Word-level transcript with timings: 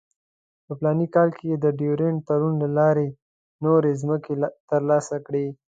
په 0.65 0.71
فلاني 0.79 1.07
کال 1.15 1.29
کې 1.37 1.45
یې 1.51 1.57
د 1.63 1.67
ډیورنډ 1.79 2.19
تړون 2.27 2.53
له 2.63 2.67
لارې 2.77 3.07
نورې 3.63 3.91
مځکې 4.07 4.33
ترلاسه 4.69 5.15
کړې. 5.25 5.45